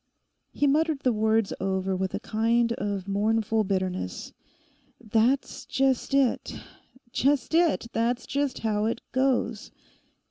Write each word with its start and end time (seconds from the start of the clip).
He 0.51 0.65
muttered 0.65 1.01
the 1.01 1.13
words 1.13 1.53
over 1.59 1.95
with 1.95 2.15
a 2.15 2.19
kind 2.19 2.73
of 2.73 3.07
mournful 3.07 3.63
bitterness. 3.63 4.33
'That's 4.99 5.67
just 5.67 6.15
it—just 6.15 7.53
it; 7.53 7.85
that's 7.93 8.25
just 8.25 8.57
how 8.65 8.85
it 8.85 8.99
goes! 9.11 9.69